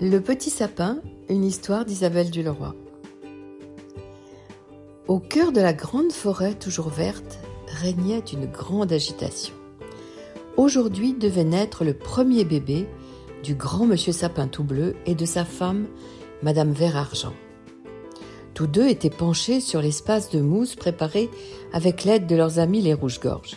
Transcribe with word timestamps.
Le 0.00 0.20
petit 0.20 0.50
sapin, 0.50 1.00
une 1.28 1.44
histoire 1.44 1.84
d'Isabelle 1.84 2.30
Duleroy. 2.30 2.72
Au 5.08 5.18
cœur 5.18 5.50
de 5.50 5.60
la 5.60 5.72
grande 5.72 6.12
forêt 6.12 6.54
toujours 6.54 6.88
verte 6.88 7.40
régnait 7.66 8.22
une 8.32 8.46
grande 8.46 8.92
agitation. 8.92 9.54
Aujourd'hui 10.56 11.14
devait 11.14 11.42
naître 11.42 11.84
le 11.84 11.94
premier 11.94 12.44
bébé 12.44 12.86
du 13.42 13.56
grand 13.56 13.86
monsieur 13.86 14.12
sapin 14.12 14.46
tout 14.46 14.62
bleu 14.62 14.94
et 15.04 15.16
de 15.16 15.24
sa 15.24 15.44
femme, 15.44 15.88
madame 16.44 16.70
vert 16.70 16.96
argent. 16.96 17.34
Tous 18.54 18.68
deux 18.68 18.86
étaient 18.86 19.10
penchés 19.10 19.58
sur 19.58 19.82
l'espace 19.82 20.30
de 20.30 20.40
mousse 20.40 20.76
préparé 20.76 21.28
avec 21.72 22.04
l'aide 22.04 22.28
de 22.28 22.36
leurs 22.36 22.60
amis 22.60 22.82
les 22.82 22.94
rouges-gorges. 22.94 23.56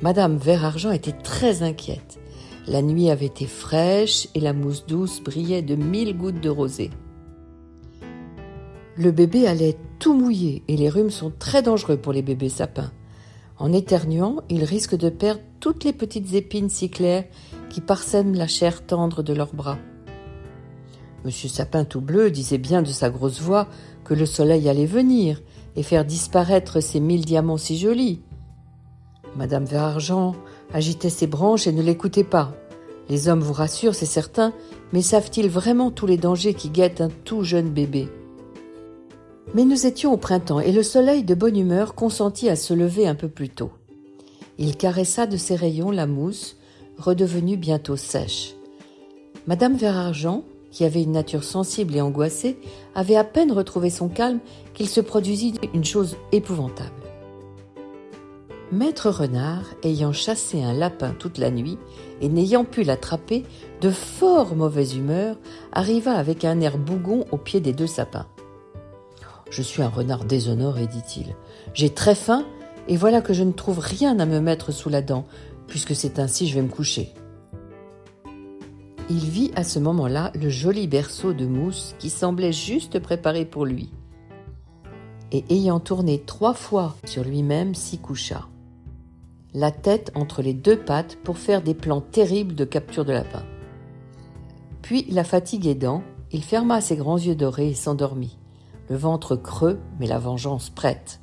Madame 0.00 0.36
vert 0.36 0.64
argent 0.64 0.92
était 0.92 1.10
très 1.10 1.64
inquiète 1.64 2.20
la 2.66 2.82
nuit 2.82 3.10
avait 3.10 3.26
été 3.26 3.46
fraîche 3.46 4.28
et 4.34 4.40
la 4.40 4.52
mousse 4.52 4.86
douce 4.86 5.20
brillait 5.22 5.62
de 5.62 5.76
mille 5.76 6.16
gouttes 6.16 6.40
de 6.40 6.50
rosée. 6.50 6.90
Le 8.96 9.10
bébé 9.12 9.46
allait 9.46 9.76
tout 9.98 10.14
mouiller 10.14 10.62
et 10.68 10.76
les 10.76 10.88
rhumes 10.88 11.10
sont 11.10 11.32
très 11.36 11.62
dangereux 11.62 11.96
pour 11.96 12.12
les 12.12 12.22
bébés 12.22 12.48
sapins. 12.48 12.92
En 13.56 13.72
éternuant, 13.72 14.42
ils 14.48 14.64
risquent 14.64 14.96
de 14.96 15.10
perdre 15.10 15.42
toutes 15.60 15.84
les 15.84 15.92
petites 15.92 16.34
épines 16.34 16.70
si 16.70 16.90
claires 16.90 17.24
qui 17.68 17.80
parsèment 17.80 18.34
la 18.34 18.46
chair 18.46 18.84
tendre 18.86 19.22
de 19.22 19.32
leurs 19.32 19.54
bras. 19.54 19.78
Monsieur 21.24 21.50
Sapin 21.50 21.84
tout 21.84 22.00
bleu 22.00 22.30
disait 22.30 22.58
bien 22.58 22.80
de 22.80 22.88
sa 22.88 23.10
grosse 23.10 23.40
voix 23.40 23.68
que 24.04 24.14
le 24.14 24.24
soleil 24.24 24.68
allait 24.68 24.86
venir 24.86 25.42
et 25.76 25.82
faire 25.82 26.04
disparaître 26.04 26.80
ces 26.80 27.00
mille 27.00 27.24
diamants 27.24 27.58
si 27.58 27.78
jolis. 27.78 28.22
Madame 29.36 29.64
Vert 29.64 29.82
Argent 29.82 30.34
agitait 30.72 31.10
ses 31.10 31.26
branches 31.26 31.66
et 31.66 31.72
ne 31.72 31.82
l'écoutait 31.82 32.24
pas. 32.24 32.52
Les 33.08 33.28
hommes 33.28 33.40
vous 33.40 33.52
rassurent, 33.52 33.94
c'est 33.94 34.06
certain, 34.06 34.52
mais 34.92 35.02
savent-ils 35.02 35.48
vraiment 35.48 35.90
tous 35.90 36.06
les 36.06 36.16
dangers 36.16 36.54
qui 36.54 36.70
guettent 36.70 37.00
un 37.00 37.08
tout 37.24 37.42
jeune 37.42 37.70
bébé? 37.70 38.08
Mais 39.54 39.64
nous 39.64 39.86
étions 39.86 40.12
au 40.12 40.16
printemps 40.16 40.60
et 40.60 40.70
le 40.70 40.84
soleil 40.84 41.24
de 41.24 41.34
bonne 41.34 41.56
humeur 41.56 41.94
consentit 41.94 42.48
à 42.48 42.56
se 42.56 42.72
lever 42.72 43.08
un 43.08 43.16
peu 43.16 43.28
plus 43.28 43.48
tôt. 43.48 43.70
Il 44.58 44.76
caressa 44.76 45.26
de 45.26 45.36
ses 45.36 45.56
rayons 45.56 45.90
la 45.90 46.06
mousse, 46.06 46.56
redevenue 46.98 47.56
bientôt 47.56 47.96
sèche. 47.96 48.54
Madame 49.46 49.74
Verargent, 49.74 50.44
qui 50.70 50.84
avait 50.84 51.02
une 51.02 51.12
nature 51.12 51.42
sensible 51.42 51.96
et 51.96 52.00
angoissée, 52.00 52.58
avait 52.94 53.16
à 53.16 53.24
peine 53.24 53.50
retrouvé 53.50 53.90
son 53.90 54.08
calme 54.08 54.38
qu'il 54.74 54.88
se 54.88 55.00
produisit 55.00 55.54
une 55.74 55.84
chose 55.84 56.16
épouvantable. 56.30 57.09
Maître 58.72 59.10
Renard, 59.10 59.64
ayant 59.82 60.12
chassé 60.12 60.62
un 60.62 60.72
lapin 60.72 61.12
toute 61.18 61.38
la 61.38 61.50
nuit 61.50 61.76
et 62.20 62.28
n'ayant 62.28 62.64
pu 62.64 62.84
l'attraper, 62.84 63.44
de 63.80 63.90
fort 63.90 64.54
mauvaise 64.54 64.94
humeur, 64.94 65.36
arriva 65.72 66.12
avec 66.12 66.44
un 66.44 66.60
air 66.60 66.78
bougon 66.78 67.26
au 67.32 67.36
pied 67.36 67.58
des 67.58 67.72
deux 67.72 67.88
sapins. 67.88 68.28
Je 69.50 69.62
suis 69.62 69.82
un 69.82 69.88
renard 69.88 70.24
déshonoré, 70.24 70.86
dit-il. 70.86 71.34
J'ai 71.74 71.90
très 71.90 72.14
faim, 72.14 72.44
et 72.86 72.96
voilà 72.96 73.20
que 73.20 73.32
je 73.32 73.42
ne 73.42 73.50
trouve 73.50 73.80
rien 73.80 74.20
à 74.20 74.26
me 74.26 74.38
mettre 74.38 74.70
sous 74.70 74.88
la 74.88 75.02
dent, 75.02 75.26
puisque 75.66 75.96
c'est 75.96 76.20
ainsi 76.20 76.46
je 76.46 76.54
vais 76.54 76.62
me 76.62 76.68
coucher. 76.68 77.12
Il 79.08 79.24
vit 79.24 79.50
à 79.56 79.64
ce 79.64 79.80
moment-là 79.80 80.30
le 80.40 80.48
joli 80.48 80.86
berceau 80.86 81.32
de 81.32 81.44
mousse 81.44 81.96
qui 81.98 82.08
semblait 82.08 82.52
juste 82.52 83.00
préparé 83.00 83.46
pour 83.46 83.66
lui. 83.66 83.90
Et 85.32 85.44
ayant 85.50 85.80
tourné 85.80 86.22
trois 86.24 86.54
fois 86.54 86.94
sur 87.04 87.24
lui-même, 87.24 87.74
s'y 87.74 87.98
coucha 87.98 88.46
la 89.54 89.70
tête 89.70 90.12
entre 90.14 90.42
les 90.42 90.54
deux 90.54 90.78
pattes 90.78 91.16
pour 91.24 91.38
faire 91.38 91.62
des 91.62 91.74
plans 91.74 92.00
terribles 92.00 92.54
de 92.54 92.64
capture 92.64 93.04
de 93.04 93.12
lapin. 93.12 93.42
Puis, 94.82 95.06
la 95.10 95.24
fatigue 95.24 95.66
aidant, 95.66 96.02
il 96.32 96.44
ferma 96.44 96.80
ses 96.80 96.96
grands 96.96 97.18
yeux 97.18 97.34
dorés 97.34 97.70
et 97.70 97.74
s'endormit, 97.74 98.38
le 98.88 98.96
ventre 98.96 99.36
creux 99.36 99.78
mais 99.98 100.06
la 100.06 100.18
vengeance 100.18 100.70
prête. 100.70 101.20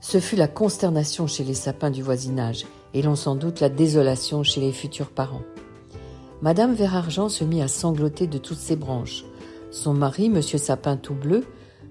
Ce 0.00 0.20
fut 0.20 0.36
la 0.36 0.48
consternation 0.48 1.26
chez 1.26 1.42
les 1.42 1.54
sapins 1.54 1.90
du 1.90 2.02
voisinage 2.02 2.66
et 2.94 3.02
l'on 3.02 3.16
sans 3.16 3.34
doute 3.34 3.60
la 3.60 3.68
désolation 3.68 4.44
chez 4.44 4.60
les 4.60 4.72
futurs 4.72 5.10
parents. 5.10 5.42
Madame 6.40 6.72
Verargent 6.72 7.28
se 7.28 7.42
mit 7.42 7.62
à 7.62 7.68
sangloter 7.68 8.28
de 8.28 8.38
toutes 8.38 8.58
ses 8.58 8.76
branches. 8.76 9.24
Son 9.72 9.92
mari, 9.92 10.30
monsieur 10.30 10.58
Sapin 10.58 10.96
tout 10.96 11.14
bleu, 11.14 11.44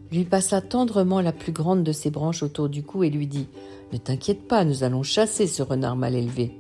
lui 0.10 0.24
passa 0.24 0.62
tendrement 0.62 1.20
la 1.20 1.34
plus 1.34 1.52
grande 1.52 1.84
de 1.84 1.92
ses 1.92 2.10
branches 2.10 2.44
autour 2.44 2.70
du 2.70 2.82
cou 2.82 3.04
et 3.04 3.10
lui 3.10 3.28
dit 3.28 3.50
Ne 3.94 3.98
t'inquiète 3.98 4.48
pas, 4.48 4.66
nous 4.66 4.84
allons 4.84 5.04
chasser 5.04 5.48
ce 5.48 5.64
renard 5.64 5.96
mal 5.96 6.16
élevé. 6.16 6.52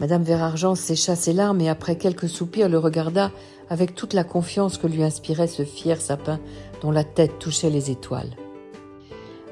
Madame 0.00 0.24
Verargent 0.24 0.74
sécha 0.74 1.14
ses 1.14 1.32
larmes 1.32 1.60
et 1.60 1.68
après 1.68 1.96
quelques 1.96 2.28
soupirs 2.28 2.68
le 2.68 2.78
regarda 2.78 3.30
avec 3.70 3.94
toute 3.94 4.12
la 4.12 4.24
confiance 4.24 4.76
que 4.76 4.88
lui 4.88 5.04
inspirait 5.04 5.46
ce 5.46 5.64
fier 5.64 6.00
sapin 6.00 6.40
dont 6.82 6.90
la 6.90 7.04
tête 7.04 7.38
touchait 7.38 7.70
les 7.70 7.90
étoiles. 7.90 8.36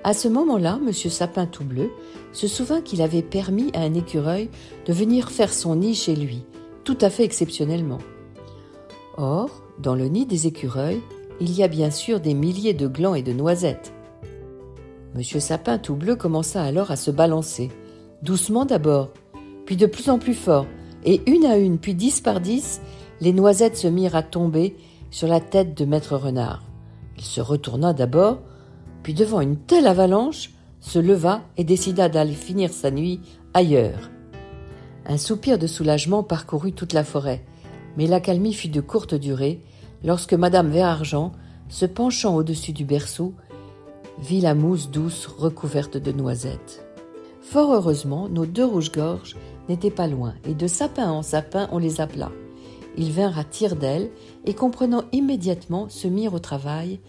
À 0.04 0.14
ce 0.14 0.26
moment-là, 0.26 0.80
M. 0.84 0.92
Sapin 0.92 1.46
tout 1.46 1.64
bleu 1.64 1.90
se 2.32 2.48
souvint 2.48 2.80
qu'il 2.80 3.02
avait 3.02 3.22
permis 3.22 3.70
à 3.72 3.82
un 3.82 3.94
écureuil 3.94 4.50
de 4.86 4.92
venir 4.92 5.30
faire 5.30 5.52
son 5.52 5.76
nid 5.76 5.94
chez 5.94 6.16
lui, 6.16 6.42
tout 6.82 6.98
à 7.00 7.08
fait 7.08 7.24
exceptionnellement. 7.24 7.98
Or, 9.16 9.62
dans 9.78 9.94
le 9.94 10.06
nid 10.06 10.26
des 10.26 10.48
écureuils, 10.48 11.00
il 11.40 11.52
y 11.52 11.62
a 11.62 11.68
bien 11.68 11.90
sûr 11.90 12.18
des 12.18 12.34
milliers 12.34 12.74
de 12.74 12.88
glands 12.88 13.14
et 13.14 13.22
de 13.22 13.32
noisettes. 13.32 13.92
Monsieur 15.14 15.40
Sapin 15.40 15.76
tout 15.76 15.94
bleu 15.94 16.16
commença 16.16 16.62
alors 16.62 16.90
à 16.90 16.96
se 16.96 17.10
balancer, 17.10 17.70
doucement 18.22 18.64
d'abord, 18.64 19.10
puis 19.66 19.76
de 19.76 19.84
plus 19.84 20.08
en 20.08 20.18
plus 20.18 20.34
fort, 20.34 20.66
et 21.04 21.20
une 21.26 21.44
à 21.44 21.58
une, 21.58 21.78
puis 21.78 21.94
dix 21.94 22.22
par 22.22 22.40
dix, 22.40 22.80
les 23.20 23.34
noisettes 23.34 23.76
se 23.76 23.88
mirent 23.88 24.16
à 24.16 24.22
tomber 24.22 24.74
sur 25.10 25.28
la 25.28 25.40
tête 25.40 25.76
de 25.76 25.84
maître 25.84 26.16
renard. 26.16 26.62
Il 27.18 27.24
se 27.24 27.42
retourna 27.42 27.92
d'abord, 27.92 28.38
puis 29.02 29.12
devant 29.12 29.42
une 29.42 29.56
telle 29.56 29.86
avalanche, 29.86 30.50
se 30.80 30.98
leva 30.98 31.42
et 31.58 31.64
décida 31.64 32.08
d'aller 32.08 32.32
finir 32.32 32.72
sa 32.72 32.90
nuit 32.90 33.20
ailleurs. 33.52 34.10
Un 35.06 35.18
soupir 35.18 35.58
de 35.58 35.66
soulagement 35.66 36.22
parcourut 36.22 36.72
toute 36.72 36.94
la 36.94 37.04
forêt, 37.04 37.44
mais 37.98 38.06
l'accalmie 38.06 38.54
fut 38.54 38.68
de 38.68 38.80
courte 38.80 39.14
durée, 39.14 39.60
lorsque 40.04 40.34
Madame 40.34 40.70
Verargent, 40.70 41.32
se 41.68 41.84
penchant 41.84 42.34
au-dessus 42.34 42.72
du 42.72 42.84
berceau, 42.84 43.34
vit 44.18 44.40
la 44.40 44.54
mousse 44.54 44.90
douce 44.90 45.26
recouverte 45.26 45.96
de 45.96 46.12
noisettes. 46.12 46.84
Fort 47.40 47.72
heureusement, 47.72 48.28
nos 48.28 48.46
deux 48.46 48.64
rouges-gorges 48.64 49.36
n'étaient 49.68 49.90
pas 49.90 50.06
loin, 50.06 50.34
et 50.48 50.54
de 50.54 50.66
sapin 50.66 51.10
en 51.10 51.22
sapin 51.22 51.68
on 51.72 51.78
les 51.78 52.00
appela. 52.00 52.30
Ils 52.96 53.12
vinrent 53.12 53.38
à 53.38 53.44
tire 53.44 53.76
d'aile, 53.76 54.10
et 54.44 54.54
comprenant 54.54 55.04
immédiatement, 55.12 55.88
se 55.88 56.08
mirent 56.08 56.34
au 56.34 56.38
travail, 56.38 57.00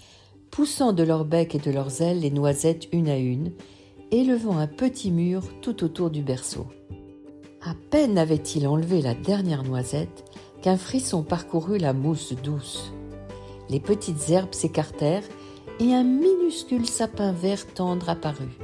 poussant 0.50 0.94
de 0.94 1.04
leurs 1.04 1.26
becs 1.26 1.56
et 1.56 1.60
de 1.60 1.72
leurs 1.72 2.02
ailes 2.02 2.20
les 2.20 2.32
noisettes 2.32 2.88
une 2.92 3.10
à 3.10 3.18
une, 3.18 3.52
élevant 4.12 4.58
un 4.58 4.68
petit 4.68 5.12
mur 5.12 5.44
tout 5.62 5.84
autour 5.84 6.10
du 6.10 6.22
berceau. 6.22 6.68
À 7.66 7.74
peine 7.90 8.18
avait-il 8.18 8.68
enlevé 8.68 9.02
la 9.02 9.16
dernière 9.16 9.64
noisette 9.64 10.26
qu'un 10.62 10.78
frisson 10.78 11.24
parcourut 11.24 11.78
la 11.78 11.94
mousse 11.94 12.34
douce. 12.44 12.94
Les 13.70 13.80
petites 13.80 14.30
herbes 14.30 14.54
s'écartèrent 14.54 15.24
et 15.80 15.94
un 15.94 16.04
minuscule 16.04 16.86
sapin 16.86 17.32
vert 17.32 17.66
tendre 17.74 18.10
apparut, 18.10 18.58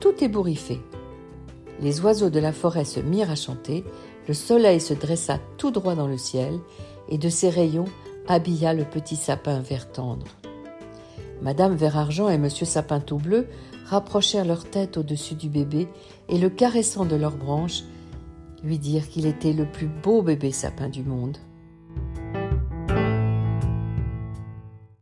tout 0.00 0.14
ébouriffé. 0.22 0.80
Les 1.80 2.00
oiseaux 2.00 2.30
de 2.30 2.40
la 2.40 2.52
forêt 2.52 2.84
se 2.84 3.00
mirent 3.00 3.30
à 3.30 3.36
chanter, 3.36 3.84
le 4.28 4.34
soleil 4.34 4.80
se 4.80 4.94
dressa 4.94 5.38
tout 5.56 5.70
droit 5.70 5.94
dans 5.94 6.06
le 6.06 6.18
ciel, 6.18 6.58
et 7.08 7.18
de 7.18 7.28
ses 7.28 7.50
rayons 7.50 7.86
habilla 8.28 8.74
le 8.74 8.84
petit 8.84 9.16
sapin 9.16 9.60
vert 9.60 9.90
tendre. 9.90 10.26
Madame 11.42 11.74
Vert 11.74 11.96
Argent 11.96 12.28
et 12.28 12.38
Monsieur 12.38 12.66
Sapin 12.66 13.00
tout 13.00 13.16
bleu 13.16 13.46
rapprochèrent 13.86 14.44
leur 14.44 14.64
tête 14.64 14.98
au-dessus 14.98 15.34
du 15.34 15.48
bébé 15.48 15.88
et 16.28 16.38
le 16.38 16.50
caressant 16.50 17.06
de 17.06 17.16
leurs 17.16 17.36
branches, 17.36 17.82
lui 18.62 18.78
dire 18.78 19.08
qu'il 19.08 19.26
était 19.26 19.54
le 19.54 19.64
plus 19.64 19.88
beau 19.88 20.22
bébé 20.22 20.52
sapin 20.52 20.88
du 20.88 21.02
monde. 21.02 21.38